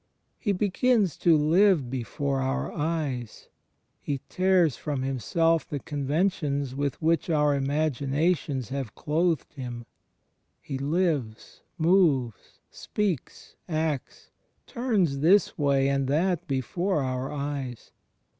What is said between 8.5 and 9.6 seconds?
have clothed